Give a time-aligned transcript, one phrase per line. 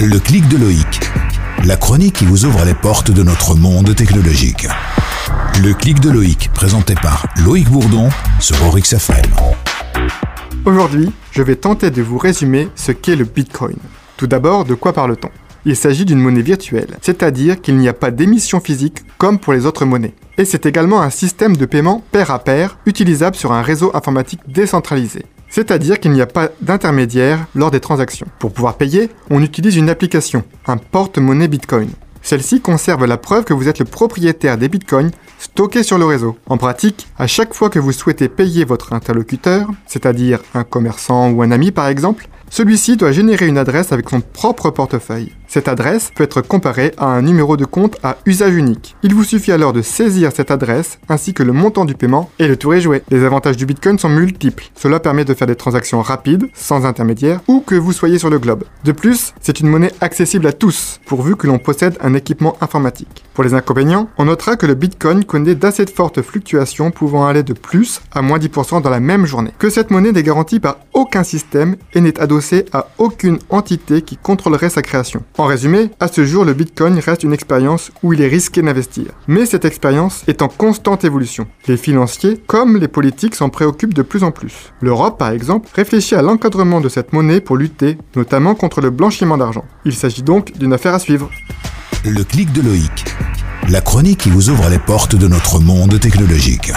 [0.00, 1.00] Le clic de Loïc.
[1.64, 4.68] La chronique qui vous ouvre les portes de notre monde technologique.
[5.60, 8.08] Le clic de Loïc, présenté par Loïc Bourdon
[8.38, 9.24] sur Orix FM.
[10.64, 13.76] Aujourd'hui, je vais tenter de vous résumer ce qu'est le Bitcoin.
[14.16, 15.30] Tout d'abord, de quoi parle-t-on?
[15.68, 19.66] Il s'agit d'une monnaie virtuelle, c'est-à-dire qu'il n'y a pas d'émission physique comme pour les
[19.66, 20.14] autres monnaies.
[20.38, 24.40] Et c'est également un système de paiement pair à pair utilisable sur un réseau informatique
[24.48, 25.26] décentralisé.
[25.50, 28.28] C'est-à-dire qu'il n'y a pas d'intermédiaire lors des transactions.
[28.38, 31.90] Pour pouvoir payer, on utilise une application, un porte-monnaie Bitcoin.
[32.22, 36.36] Celle-ci conserve la preuve que vous êtes le propriétaire des bitcoins stockés sur le réseau.
[36.46, 41.42] En pratique, à chaque fois que vous souhaitez payer votre interlocuteur, c'est-à-dire un commerçant ou
[41.42, 45.32] un ami par exemple, celui-ci doit générer une adresse avec son propre portefeuille.
[45.48, 48.96] Cette adresse peut être comparée à un numéro de compte à usage unique.
[49.02, 52.46] Il vous suffit alors de saisir cette adresse ainsi que le montant du paiement et
[52.46, 53.02] le tour est joué.
[53.10, 54.70] Les avantages du Bitcoin sont multiples.
[54.74, 58.38] Cela permet de faire des transactions rapides, sans intermédiaire, ou que vous soyez sur le
[58.38, 58.64] globe.
[58.84, 63.24] De plus, c'est une monnaie accessible à tous, pourvu que l'on possède un équipement informatique.
[63.32, 67.54] Pour les inconvénients, on notera que le Bitcoin connaît d'assez fortes fluctuations pouvant aller de
[67.54, 69.52] plus à moins 10% dans la même journée.
[69.58, 74.16] Que cette monnaie n'est garantie par aucun système et n'est adossée à aucune entité qui
[74.16, 75.22] contrôlerait sa création.
[75.38, 79.06] En résumé, à ce jour, le Bitcoin reste une expérience où il est risqué d'investir.
[79.28, 81.46] Mais cette expérience est en constante évolution.
[81.68, 84.72] Les financiers, comme les politiques, s'en préoccupent de plus en plus.
[84.80, 89.38] L'Europe, par exemple, réfléchit à l'encadrement de cette monnaie pour lutter, notamment contre le blanchiment
[89.38, 89.64] d'argent.
[89.84, 91.30] Il s'agit donc d'une affaire à suivre.
[92.04, 93.04] Le clic de Loïc.
[93.68, 96.72] La chronique qui vous ouvre les portes de notre monde technologique.